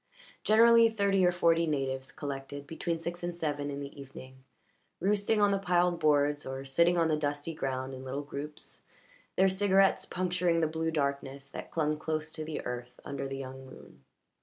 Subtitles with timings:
[0.43, 4.43] Generally thirty or forty natives collected between six and seven in the evening,
[4.99, 8.81] roosting on the piled boards or sitting on the dusty ground in little groups,
[9.35, 13.63] their cigarettes puncturing the blue darkness that clung close to the earth under the young
[13.63, 14.03] moon.